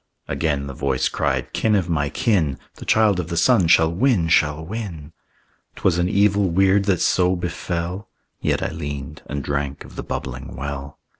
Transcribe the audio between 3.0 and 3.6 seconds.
of the